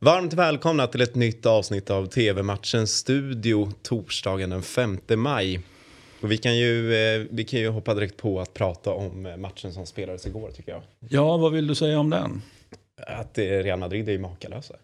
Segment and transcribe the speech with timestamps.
[0.00, 5.60] Varmt välkomna till ett nytt avsnitt av TV-matchens studio torsdagen den 5 maj.
[6.20, 9.36] Och vi, kan ju, eh, vi kan ju hoppa direkt på att prata om eh,
[9.36, 10.82] matchen som spelades igår tycker jag.
[11.08, 12.42] Ja, vad vill du säga om den?
[13.06, 14.74] Att eh, Real Madrid är ju makalösa.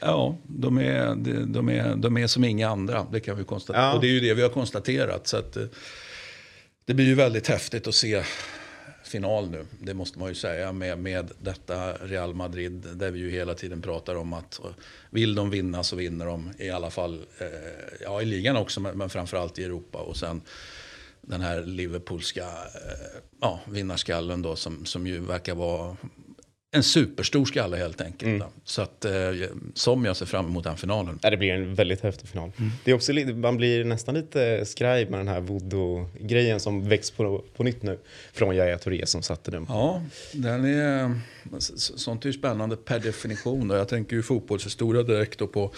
[0.00, 1.14] Ja, de är,
[1.46, 3.06] de, är, de är som inga andra.
[3.12, 3.82] Det kan vi konstatera.
[3.82, 3.94] Ja.
[3.94, 5.26] Och det är ju det vi har konstaterat.
[5.26, 5.56] Så att,
[6.84, 8.22] det blir ju väldigt häftigt att se
[9.14, 12.86] final nu, det måste man ju säga, med, med detta Real Madrid.
[12.94, 14.60] Där vi ju hela tiden pratar om att
[15.10, 17.46] vill de vinna så vinner de i alla fall, eh,
[18.00, 19.98] ja i ligan också, men, men framförallt i Europa.
[19.98, 20.42] Och sen
[21.20, 25.96] den här Liverpoolska eh, ja, vinnarskallen då som, som ju verkar vara
[26.74, 28.28] en superstor skalle helt enkelt.
[28.28, 28.48] Mm.
[28.64, 29.12] Så att, eh,
[29.74, 31.18] som jag ser fram emot den finalen.
[31.22, 32.52] Ja, det blir en väldigt häftig final.
[32.56, 32.70] Mm.
[32.84, 37.44] Det är också, man blir nästan lite skraj med den här voodoo-grejen som väcks på,
[37.56, 37.98] på nytt nu.
[38.32, 39.66] Från Yahya Touré som satte den.
[39.68, 40.02] Ja,
[40.32, 41.20] den är,
[41.76, 43.70] sånt är ju spännande per definition.
[43.70, 45.72] Jag tänker ju fotbollshistoria direkt då på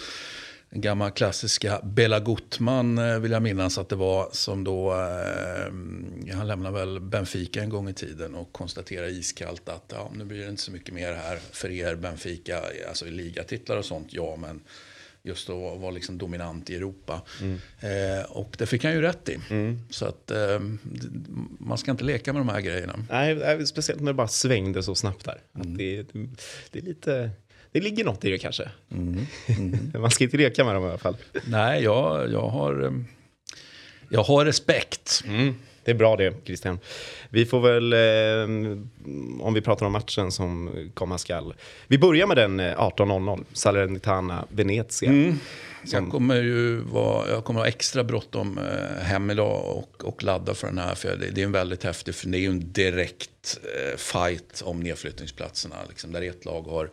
[0.69, 6.35] den gamla klassiska Bela Gutman eh, vill jag minnas att det var som då, eh,
[6.35, 10.43] han lämnade väl Benfica en gång i tiden och konstaterade iskallt att ja, nu blir
[10.43, 14.35] det inte så mycket mer här för er Benfica, alltså i ligatitlar och sånt, ja
[14.35, 14.61] men
[15.27, 17.21] just att vara liksom dominant i Europa.
[17.41, 17.59] Mm.
[17.79, 19.39] Eh, och det fick han ju rätt i.
[19.49, 19.79] Mm.
[19.89, 20.59] Så att eh,
[21.59, 22.93] man ska inte leka med de här grejerna.
[23.09, 25.41] Nej, speciellt när det bara svängde så snabbt där.
[25.55, 25.77] Mm.
[25.77, 26.03] Det,
[26.71, 27.31] det, är lite
[27.77, 28.69] det ligger något i det kanske.
[28.91, 29.25] Mm.
[29.47, 29.91] Mm.
[30.01, 31.17] Man ska inte leka med dem i alla fall.
[31.45, 32.91] Nej, jag, jag, har, eh,
[34.09, 35.23] jag har respekt.
[35.27, 35.55] Mm.
[35.83, 36.79] Det är bra det, Christian.
[37.29, 41.53] Vi får väl, eh, om vi pratar om matchen som komma skall.
[41.87, 45.09] Vi börjar med den 18.00, eh, Salernitana, Venezia.
[45.09, 45.39] Mm.
[45.91, 50.53] Jag kommer ju vara, jag kommer ha extra bråttom eh, hem idag och, och ladda
[50.53, 50.95] för den här.
[50.95, 54.61] För det, det är en väldigt häftig, för det är ju en direkt eh, fight
[54.65, 55.75] om nedflyttningsplatserna.
[55.89, 56.89] Liksom, där ett lag har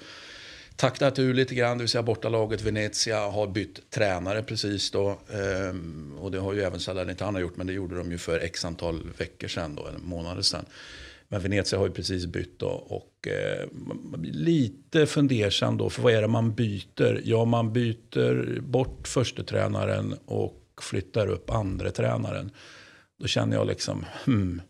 [0.77, 5.19] taktat ur lite grann, det vill säga bortalaget Venezia har bytt tränare precis då.
[5.33, 8.65] Ehm, och det har ju även Salernitana gjort, men det gjorde de ju för x
[8.65, 10.65] antal veckor sedan, då, eller månader sedan.
[11.29, 13.69] Men Venezia har ju precis bytt då och eh,
[14.03, 17.21] man blir lite fundersam då, för vad är det man byter?
[17.25, 22.51] Ja, man byter bort första tränaren och flyttar upp andra tränaren.
[23.21, 24.63] Då känner jag liksom, hmm,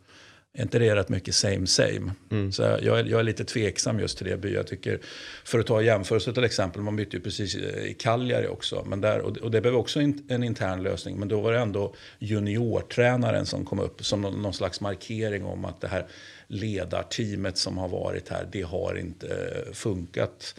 [0.59, 2.13] är inte det rätt mycket same same?
[2.31, 2.53] Mm.
[2.53, 4.49] Så jag är, jag är lite tveksam just till det.
[4.49, 5.01] Jag tycker,
[5.45, 8.85] för att ta jämförelse till exempel, man bytte ju precis i Cagliari också.
[8.87, 11.19] Men där, och det blev också en intern lösning.
[11.19, 15.65] Men då var det ändå juniortränaren som kom upp som någon, någon slags markering om
[15.65, 16.07] att det här
[16.47, 19.29] ledarteamet som har varit här, det har inte
[19.73, 20.55] funkat.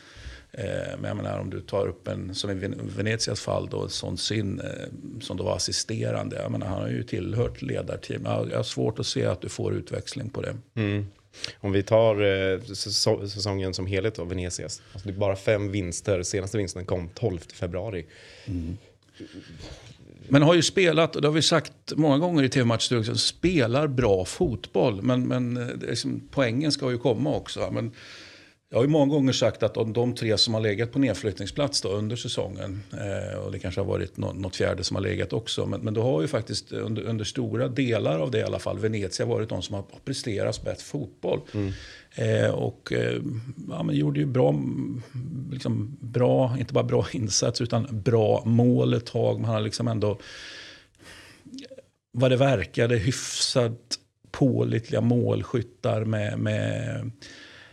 [0.58, 2.54] Eh, men jag menar om du tar upp en, som i
[2.98, 4.68] Venetias fall då, Son Sin eh,
[5.22, 6.42] som då var assisterande.
[6.42, 8.22] Jag menar, han har ju tillhört ledarteam.
[8.26, 10.56] Jag har svårt att se att du får utväxling på det.
[10.76, 11.08] Mm.
[11.60, 12.60] Om vi tar eh,
[13.28, 14.82] säsongen som helhet av Venetias.
[14.94, 16.24] Alltså det är bara fem vinster.
[16.24, 18.06] Senaste vinsten kom 12 februari.
[18.46, 18.78] Mm.
[20.30, 24.26] Men har ju spelat, och det har vi sagt många gånger i TV-matchstudion, spelar bra
[24.26, 25.02] fotboll.
[25.02, 27.70] Men, men liksom, poängen ska ju komma också.
[27.72, 27.92] Men,
[28.76, 31.82] jag har ju många gånger sagt att om de tre som har legat på nedflyttningsplats
[31.82, 35.34] då under säsongen, eh, och det kanske har varit något, något fjärde som har legat
[35.34, 38.60] också, men, men då har ju faktiskt under, under, stora delar av det i alla
[38.60, 41.42] fall, Venezia varit de som har presterat bäst fotboll.
[41.54, 41.74] Mm.
[42.16, 43.22] Eh, och eh,
[43.70, 44.56] ja, men gjorde ju bra,
[45.52, 49.40] liksom bra, inte bara bra insats, utan bra mål ett tag.
[49.40, 50.20] Man har liksom ändå,
[52.12, 54.00] vad det verkade, hyfsat
[54.32, 57.12] pålitliga målskyttar med, med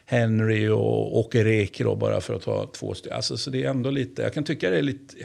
[0.07, 3.17] Henry och Åke Reke då, bara för att ta två stycken.
[3.17, 5.17] Alltså, så det är ändå lite, jag kan tycka det är lite...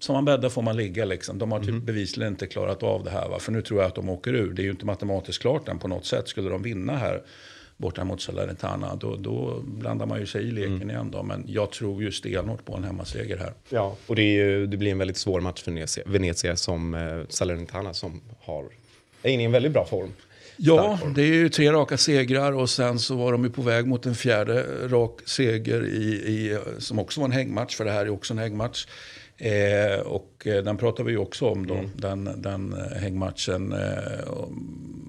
[0.00, 1.38] Som man bäddar får man ligga liksom.
[1.38, 1.84] De har typ mm.
[1.84, 3.28] bevisligen inte klarat av det här.
[3.28, 3.38] Va?
[3.38, 4.52] För nu tror jag att de åker ur.
[4.52, 6.28] Det är ju inte matematiskt klart än på något sätt.
[6.28, 7.22] Skulle de vinna här
[7.76, 10.90] borta mot Salernitana, då, då blandar man ju sig i leken mm.
[10.90, 11.10] igen.
[11.10, 11.22] Då.
[11.22, 13.52] Men jag tror ju stenhårt på en hemmaseger här.
[13.68, 17.22] Ja, och det, ju, det blir en väldigt svår match för Venezia, Venezia som eh,
[17.28, 18.64] Salernitana som har,
[19.22, 20.12] är inne i en väldigt bra form.
[20.56, 23.86] Ja, det är ju tre raka segrar och sen så var de ju på väg
[23.86, 28.06] mot en fjärde rak seger i, i, som också var en hängmatch, för det här
[28.06, 28.86] är också en hängmatch.
[29.36, 31.90] Eh, och eh, den pratar vi ju också om då, mm.
[31.94, 33.72] den, den eh, hängmatchen.
[33.72, 34.34] Eh,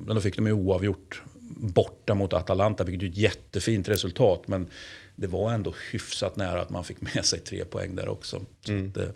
[0.08, 4.48] då fick de ju oavgjort borta mot Atalanta, vilket är ett jättefint resultat.
[4.48, 4.68] Men
[5.16, 8.42] det var ändå hyfsat nära att man fick med sig tre poäng där också.
[8.68, 8.90] Mm.
[8.90, 9.10] Att, eh,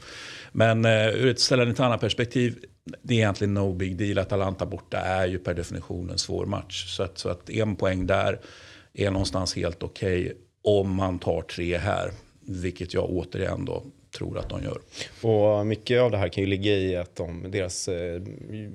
[0.51, 2.55] men eh, ur ett Salernitana-perspektiv,
[3.01, 4.17] det är egentligen no big deal.
[4.17, 6.95] Atalanta borta är ju per definition en svår match.
[6.95, 8.39] Så att, så att en poäng där
[8.93, 12.11] är någonstans helt okej okay om man tar tre här.
[12.39, 13.83] Vilket jag återigen då
[14.17, 14.81] tror att de gör.
[15.21, 18.21] Och mycket av det här kan ju ligga i att de, deras eh,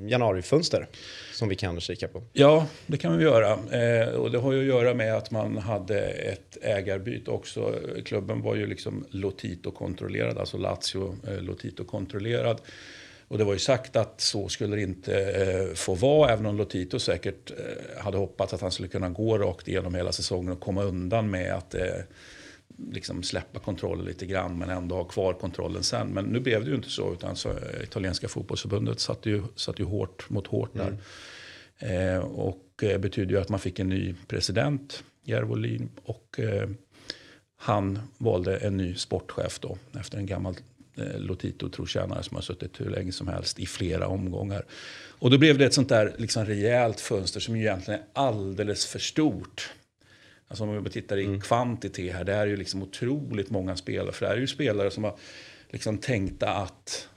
[0.06, 0.88] januarifönster
[1.32, 2.22] som vi kan kika på.
[2.32, 3.52] Ja, det kan vi göra.
[3.52, 7.74] Eh, och det har ju att göra med att man hade ett ägarbyte också.
[8.04, 12.60] Klubben var ju liksom Lotito-kontrollerad, alltså Lazio eh, Lotito-kontrollerad.
[13.28, 16.56] Och det var ju sagt att så skulle det inte eh, få vara, även om
[16.56, 20.60] Lotito säkert eh, hade hoppats att han skulle kunna gå rakt igenom hela säsongen och
[20.60, 22.00] komma undan med att eh,
[22.90, 26.08] liksom släppa kontrollen lite grann men ändå ha kvar kontrollen sen.
[26.08, 29.82] Men nu blev det ju inte så utan så, eh, italienska fotbollsförbundet satte ju, satte
[29.82, 30.86] ju hårt mot hårt där.
[30.86, 30.98] Mm.
[31.78, 36.68] Eh, och eh, betyder ju att man fick en ny president, Järvolin, och eh,
[37.56, 40.54] han valde en ny sportchef då efter en gammal
[41.16, 44.64] Lotito trotjänare som har suttit hur länge som helst i flera omgångar.
[45.18, 48.98] Och då blev det ett sånt där liksom rejält fönster som egentligen är alldeles för
[48.98, 49.72] stort.
[50.48, 51.40] Alltså om vi tittar i mm.
[51.40, 54.12] kvantitet här, det är ju liksom otroligt många spelare.
[54.12, 55.16] För det är ju spelare som har
[55.70, 57.08] liksom tänkta att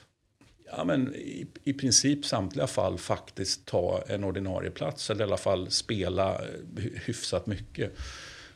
[0.65, 5.09] ja, men i, i princip samtliga fall faktiskt ta en ordinarie plats.
[5.09, 6.41] Eller i alla fall spela
[7.05, 7.97] hyfsat mycket.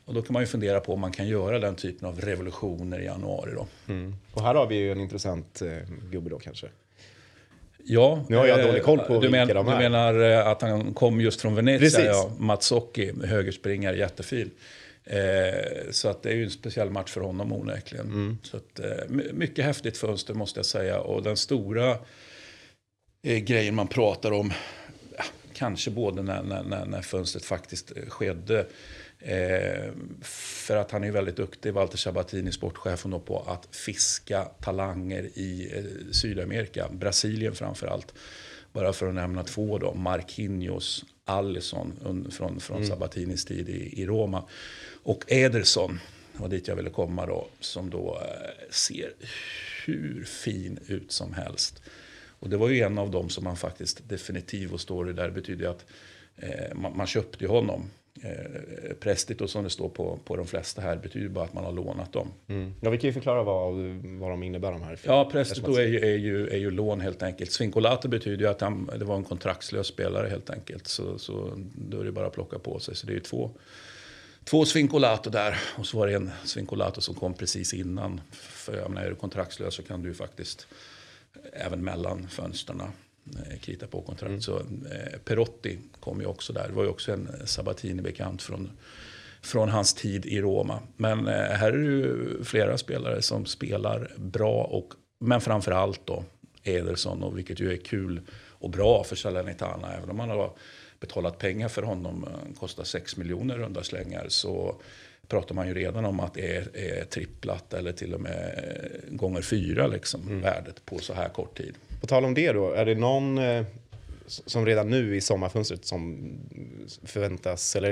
[0.05, 2.99] Och då kan man ju fundera på om man kan göra den typen av revolutioner
[2.99, 3.51] i januari.
[3.55, 3.67] Då.
[3.87, 4.15] Mm.
[4.33, 5.71] Och här har vi ju en intressant eh,
[6.11, 6.67] gubbe då kanske.
[7.85, 9.71] Ja, nu har jag dålig koll på du vilka men, de är.
[9.71, 12.05] Du menar eh, att han kom just från Venezia?
[12.05, 14.51] Ja, Matsocki, högerspringare, jättefin.
[15.05, 18.05] Eh, så att det är ju en speciell match för honom onekligen.
[18.05, 18.37] Mm.
[18.43, 20.99] Så att, eh, mycket häftigt fönster måste jag säga.
[20.99, 21.97] Och den stora
[23.23, 24.53] eh, grejen man pratar om,
[25.53, 28.65] kanske både när, när, när fönstret faktiskt eh, skedde,
[29.25, 29.91] Eh,
[30.21, 36.11] för att han är väldigt duktig, Walter Sabatini, sportchefen, på att fiska talanger i eh,
[36.11, 36.89] Sydamerika.
[36.91, 38.13] Brasilien framför allt.
[38.73, 39.93] Bara för att nämna två då.
[39.93, 41.93] Marquinhos, Allison
[42.31, 42.89] från, från mm.
[42.89, 44.43] Sabatinis tid i, i Roma.
[45.03, 45.99] Och Ederson,
[46.33, 49.13] var dit jag ville komma då, som då eh, ser
[49.85, 51.81] hur fin ut som helst.
[52.39, 55.67] Och det var ju en av dem som man faktiskt definitivt, och står där, betyder
[55.67, 55.85] att
[56.35, 57.89] eh, man, man köpte honom
[58.21, 61.71] eh, Prestito som det står på, på de flesta här betyder bara att man har
[61.71, 62.31] lånat dem.
[62.47, 62.73] Mm.
[62.81, 63.73] Ja, vi kan ju förklara vad,
[64.03, 64.99] vad de innebär de här.
[65.03, 67.51] Ja, Prestito är ju, är, ju, är ju lån helt enkelt.
[67.51, 70.87] Svincolato betyder ju att han, det var en kontraktslös spelare helt enkelt.
[70.87, 72.95] Så, så då är det bara att plocka på sig.
[72.95, 73.51] Så det är ju två,
[74.43, 75.59] två Svincolato där.
[75.77, 78.21] Och så var det en Svincolato som kom precis innan.
[78.31, 80.67] För jag menar, är du kontraktslös så kan du ju faktiskt
[81.53, 82.87] även mellan fönstren Eh,
[83.61, 84.29] krita på kontrakt.
[84.29, 84.41] Mm.
[84.41, 86.67] Så eh, Perotti kom ju också där.
[86.67, 88.71] Det var ju också en Sabatini-bekant från,
[89.41, 90.79] från hans tid i Roma.
[90.97, 96.01] Men eh, här är det ju flera spelare som spelar bra, och, men framför allt
[96.05, 96.23] då
[96.63, 98.21] Ederson, och vilket ju är kul
[98.63, 99.93] och bra för Salernitana.
[99.93, 100.51] Även om man har
[100.99, 102.27] betalat pengar för honom,
[102.59, 104.81] kostar 6 miljoner runda slängar, så
[105.27, 108.71] pratar man ju redan om att det är, är tripplat eller till och med
[109.09, 110.41] gånger fyra liksom, mm.
[110.41, 111.75] värdet på så här kort tid.
[112.03, 113.65] På tal om det då, är det någon eh,
[114.25, 116.31] som redan nu i sommarfönstret som
[117.03, 117.75] förväntas?
[117.75, 117.89] Eller,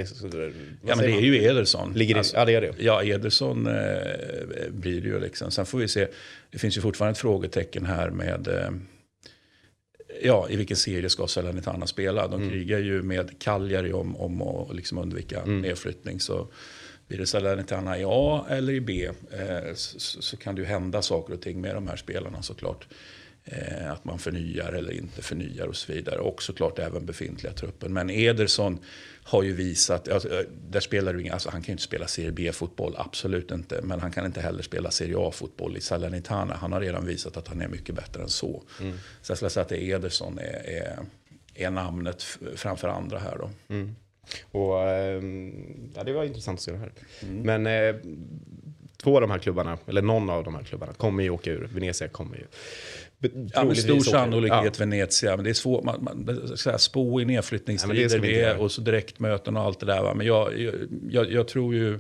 [0.88, 1.94] ja, men det är ju Ederson.
[1.94, 2.74] Ligger det, alltså, ja, det är det.
[2.78, 3.74] Ja, Ederson eh,
[4.70, 5.52] blir det ju liksom.
[5.52, 6.08] Sen får vi se.
[6.52, 8.70] Det finns ju fortfarande ett frågetecken här med eh,
[10.22, 12.28] ja, i vilken serie ska Salernitana spela.
[12.28, 12.50] De mm.
[12.50, 15.62] krigar ju med Cagliari om, om att liksom undvika mm.
[15.62, 16.20] nedflyttning.
[16.20, 16.48] Så
[17.08, 21.02] blir det Salernitana i A eller i B eh, så, så, kan det ju hända
[21.02, 22.88] saker och ting med de här spelarna såklart.
[23.52, 26.20] Eh, att man förnyar eller inte förnyar och så vidare.
[26.20, 27.94] Och såklart även befintliga truppen.
[27.94, 28.80] Men Ederson
[29.24, 32.32] har ju visat, alltså, eh, där spelar du alltså, han kan ju inte spela Serie
[32.32, 33.82] B-fotboll, absolut inte.
[33.84, 36.56] Men han kan inte heller spela Serie A-fotboll i Salernitana.
[36.56, 38.64] Han har redan visat att han är mycket bättre än så.
[38.82, 38.98] Mm.
[39.22, 41.00] Så jag skulle säga att Ederson är, är,
[41.56, 42.24] är namnet
[42.56, 43.50] framför andra här då.
[43.76, 43.96] Mm.
[44.52, 46.92] Och, ehm, ja, det var intressant att se det här.
[47.22, 47.62] Mm.
[47.62, 47.96] Men eh,
[49.04, 51.70] två av de här klubbarna, eller någon av de här klubbarna, kommer ju åka ur.
[51.74, 52.46] Venezia kommer ju.
[53.54, 54.86] Ja, med stor sannolikhet ja.
[54.86, 55.36] Venezia.
[55.36, 55.84] Men det är svårt.
[55.84, 60.02] Man, man, ska spå i nedflyttningstider ja, och så direktmöten och allt det där.
[60.02, 60.14] Va?
[60.14, 60.70] Men jag,
[61.10, 62.00] jag, jag, tror ju...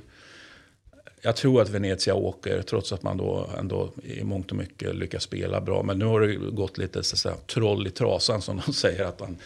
[1.22, 5.24] Jag tror att Venezia åker, trots att man då ändå i mångt och mycket lyckas
[5.24, 5.84] spela bra.
[5.84, 9.04] Men nu har det gått lite så säga, troll i trasan som de säger.
[9.04, 9.38] att man,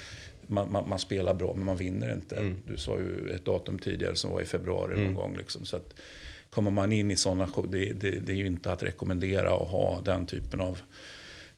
[0.48, 2.36] man, man, man spelar bra, men man vinner inte.
[2.36, 2.55] Mm.
[2.67, 5.05] Du sa ju ett datum tidigare som var i februari mm.
[5.05, 5.38] någon gång.
[5.38, 5.94] Liksom, så att,
[6.50, 10.01] kommer man in i sådana det, det, det är ju inte att rekommendera att ha
[10.05, 10.79] den typen av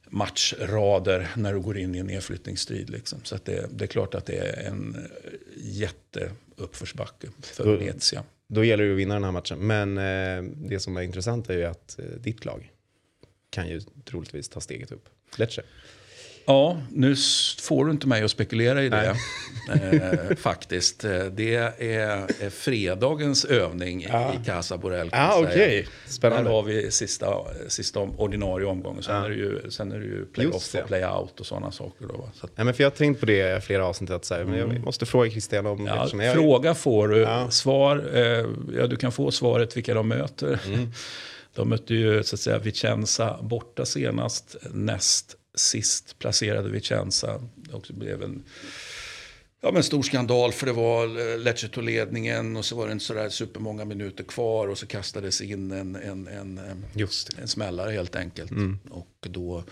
[0.09, 2.89] matchrader när du går in i en nedflyttningsstrid.
[2.89, 3.19] Liksom.
[3.23, 5.09] Så det, det, är klart att det är en
[5.57, 8.23] jätteuppförsbacke för då, Venezia.
[8.47, 9.59] Då gäller det att vinna den här matchen.
[9.59, 12.71] Men eh, det som är intressant är ju att eh, ditt lag
[13.49, 15.09] kan ju troligtvis ta steget upp.
[15.35, 15.61] Lecce.
[16.49, 17.15] Ja, nu
[17.61, 19.15] får du inte mig att spekulera i det.
[19.73, 21.03] eh, faktiskt.
[21.03, 24.33] Eh, det är, fredagens övning Ja.
[24.33, 25.09] i Casa Borrell.
[25.11, 25.47] Ja, säga.
[25.49, 25.87] okej.
[26.07, 26.43] Spännande.
[26.49, 27.33] Där har vi sista,
[27.67, 29.03] sista ordinarie omgången.
[29.03, 29.25] Sen, Ja.
[29.25, 32.05] är det ju, sen är det ju play-off och play-out och sådana saker.
[32.07, 34.25] Då, så att, Nej, men för jag har tänkt på det i flera avsnitt, att
[34.25, 35.79] så här, men jag måste fråga Christian om...
[35.79, 35.93] Mm.
[36.13, 37.49] ja, jag, fråga får du, Ja.
[37.51, 38.09] svar.
[38.13, 38.21] Eh,
[38.77, 40.59] ja, du kan få svaret vilka de möter.
[40.67, 40.91] Mm.
[41.55, 44.55] De mötte ju så att säga Vicenza borta senast.
[44.71, 47.41] Näst sist placerade Vicenza.
[47.55, 48.43] Det också blev en
[49.61, 52.91] Ja, men stor skandal för det var eh, Lecce tog ledningen och så var det
[52.91, 57.91] inte sådär supermånga minuter kvar och så kastades in en, en, en, eh, en smällare
[57.91, 58.51] helt enkelt.
[58.51, 58.79] Mm.
[58.89, 59.63] Och då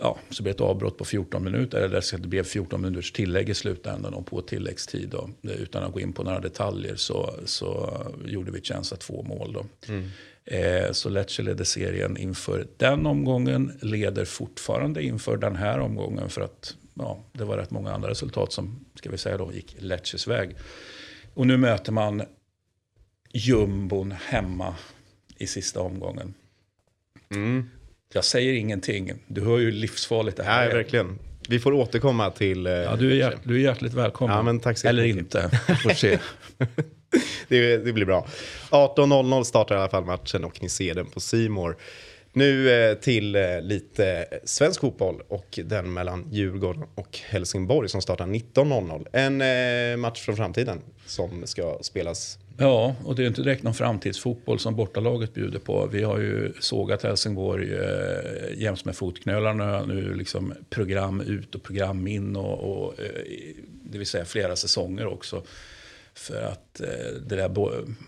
[0.00, 1.78] ja, så blev det ett avbrott på 14 minuter.
[1.78, 5.08] Eller det blev 14 minuters tillägg i slutändan och på tilläggstid.
[5.08, 5.30] Då.
[5.42, 9.52] Utan att gå in på några detaljer så, så gjorde vi Vicenza två mål.
[9.52, 9.66] Då.
[9.92, 10.10] Mm.
[10.44, 13.78] Eh, så Lecce ledde serien inför den omgången.
[13.82, 16.28] Leder fortfarande inför den här omgången.
[16.28, 19.76] För att ja, det var rätt många andra resultat som ska vi säga då, gick
[19.78, 20.56] Lecces väg.
[21.34, 22.22] Och nu möter man
[23.34, 24.74] jumbon hemma
[25.38, 26.34] i sista omgången.
[27.34, 27.70] Mm.
[28.14, 29.12] Jag säger ingenting.
[29.26, 31.18] Du hör ju livsfarligt det här Nej, verkligen.
[31.48, 32.66] Vi får återkomma till...
[32.66, 34.60] eh, Ja, du, är hjärt, du är hjärtligt välkommen.
[34.64, 35.34] Ja, Eller jättemycket.
[35.44, 35.76] inte.
[35.82, 36.18] Får se.
[37.48, 38.26] det, det blir bra.
[38.70, 41.76] 18.00 startar i alla fall matchen och ni ser den på Simor.
[42.32, 48.26] Nu eh, till eh, lite svensk fotboll och den mellan Djurgården och Helsingborg som startar
[48.26, 49.06] 19.00.
[49.12, 52.38] En eh, match från framtiden som ska spelas.
[52.58, 55.86] Ja, och det är inte direkt någon framtidsfotboll som bortalaget bjuder på.
[55.86, 59.84] Vi har ju sågat Helsingborg eh, jäms med fotknölarna.
[59.84, 62.36] Nu liksom program ut och program in.
[62.36, 63.06] Och, och, eh,
[63.82, 65.42] det vill säga flera säsonger också.
[66.14, 66.88] För att eh,
[67.26, 67.50] det, där,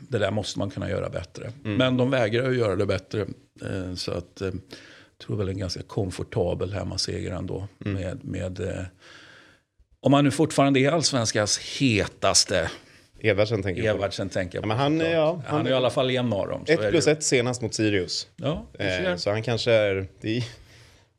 [0.08, 1.52] det där måste man kunna göra bättre.
[1.62, 3.20] Men de vägrar att göra det bättre.
[3.62, 7.68] Eh, så att eh, jag tror väl en ganska komfortabel hemmaseger ändå.
[7.78, 8.82] Med, med, eh,
[10.00, 12.70] om man nu fortfarande är allsvenskans hetaste
[13.20, 13.88] Edvardsen tänker på.
[13.88, 15.12] Edvardsen tänker jag Ja, på, han, såklart.
[15.14, 16.64] ja, han, han- är i alla fall en av dem.
[16.66, 18.28] Ett plus ett senast mot Sirius.
[18.36, 20.06] Ja, Eh, så han kanske är...
[20.20, 20.44] Det är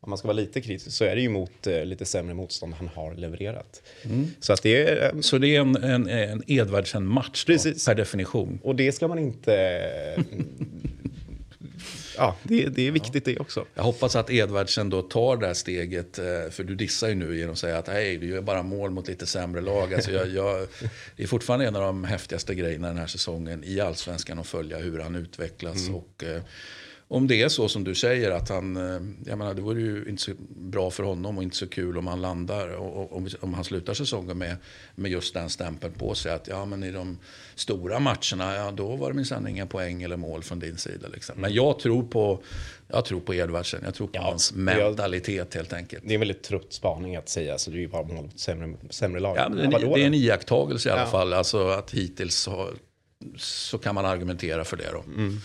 [0.05, 2.73] om man ska vara lite kritisk så är det ju mot eh, lite sämre motstånd
[2.73, 3.81] han har levererat.
[4.03, 4.27] Mm.
[4.39, 5.15] Så att det är...
[5.15, 7.45] eh, Så det är en, en, en Edvardsen-match
[7.85, 8.59] per definition.
[8.63, 9.55] Och det ska man inte...
[10.17, 10.23] eh,
[12.17, 13.65] ja, det, det är viktigt det också.
[13.75, 17.37] Jag hoppas att Edvardsen då tar det här steget, eh, för du dissar ju nu
[17.37, 19.93] genom att säga att hej, du gör bara mål mot lite sämre lag.
[19.93, 20.67] Alltså jag, jag,
[21.15, 24.77] det är fortfarande en av de häftigaste grejerna den här säsongen i allsvenskan att följa
[24.77, 25.89] hur han utvecklas.
[25.89, 26.41] Och, eh,
[27.07, 30.05] om det är så som du säger att han, eh, jag menar det vore ju
[30.09, 33.53] inte så bra för honom och inte så kul om han landar och, om, om
[33.53, 34.55] han slutar säsongen med,
[34.95, 37.17] med just den stämpeln på sig att ja men i de
[37.55, 41.07] stora matcherna, ja då var det minsann inga poäng eller mål från din sida.
[41.13, 41.35] Liksom.
[41.41, 42.43] Men jag tror på,
[42.87, 46.03] jag tror på Edvardsen, jag tror på hans jag- mentalitet helt enkelt.
[46.05, 48.39] Det är en väldigt trött spaning att säga, så det är ju bara mål mot
[48.39, 49.37] sämre, sämre lag.
[49.37, 51.07] Ja, men det, det är en iakttagelse i alla Ja.
[51.07, 51.33] fall.
[51.33, 52.69] Alltså att hittills har,
[53.37, 55.03] så kan man argumentera för det då.
[55.07, 55.37] Mm.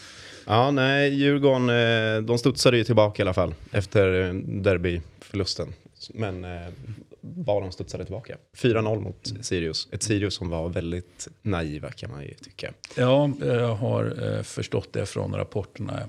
[0.51, 5.69] Ja, nej, Djurgården, eh, de studsade ju tillbaka i alla fall efter eh, derbyförlusten.
[6.15, 6.69] Men eh,
[7.21, 8.37] bara de studsade tillbaka.
[8.57, 9.89] 4-0 mot Sirius.
[9.93, 12.73] Ett Sirius som var väldigt naiva kan man ju tycka.
[12.97, 16.03] Ja, jag har förstått det från rapporterna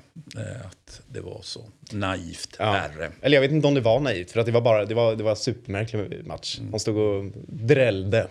[0.66, 3.12] att det var så naivt värre.
[3.22, 5.16] Eller jag vet inte om det var naivt, för att det var bara det var,
[5.16, 6.60] det var en supermärklig match.
[6.60, 6.72] Mm.
[6.72, 8.28] De stod och drällde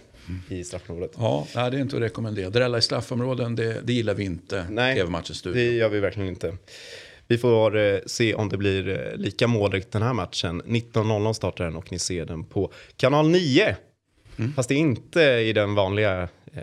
[0.48, 1.12] i straffområdet.
[1.18, 2.50] Ja, det är inte att rekommendera.
[2.50, 4.66] Drälla i straffområden, det, det gillar vi inte.
[4.70, 5.62] Nej, TV-matchens studio.
[5.62, 6.56] Det gör vi verkligen inte.
[7.26, 10.62] Vi får eh, se om det blir eh, lika målrikt den här matchen.
[10.62, 13.76] 19.00 startar den och ni ser den på kanal 9.
[14.40, 14.52] Mm.
[14.54, 16.60] Fast det är inte i den vanliga, eh,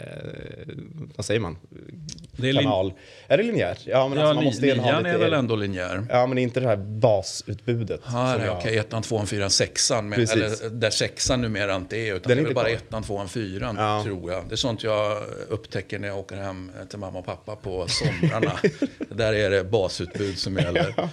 [1.16, 1.58] vad säger man,
[2.32, 2.94] Det är kanal.
[3.28, 3.80] Är det linjärt?
[3.86, 5.16] Ja, men Ja, alltså, man måste li- ha nian lite...
[5.16, 6.06] är väl ändå linjär.
[6.10, 8.02] Ja, men det är inte det här basutbudet.
[8.14, 10.12] Jag- okej, ettan, tvåan, fyran, sexan.
[10.12, 10.36] Precis.
[10.62, 12.16] eller där sexan numera inte är.
[12.16, 14.04] Utan Den det är väl inte bara ettan, tvåan, fyran Ja.
[14.04, 14.44] tror jag.
[14.48, 18.52] Det är sånt jag upptäcker när jag åker hem till mamma och pappa på somrarna.
[19.10, 20.94] där är det basutbud som gäller.
[20.98, 21.04] Eh,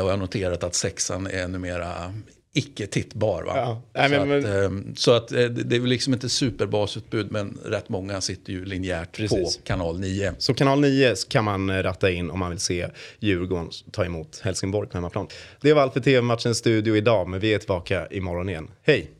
[0.00, 2.14] Och jag har noterat att sexan är numera
[2.58, 3.42] icke tittbar.
[3.42, 3.52] Va?
[3.56, 3.82] Ja.
[3.94, 7.32] Nej, så, men- att, ehm, så att eh, det det är väl liksom inte superbasutbud
[7.32, 9.56] men rätt många sitter ju linjärt Precis.
[9.56, 10.32] på kanal 9.
[10.38, 12.86] Så kanal 9 kan man eh, ratta in om man vill se
[13.20, 15.26] Djurgården ta emot Helsingborg på hemmaplan.
[15.60, 18.70] Det var allt för tv-matchens studio idag, men vi är tillbaka imorgon igen.
[18.82, 19.10] Hej!